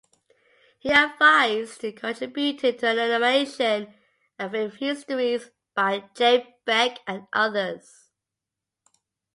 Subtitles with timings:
[0.79, 3.93] He advised and contributed to animation
[4.39, 8.09] and film histories by Jerry Beck and others.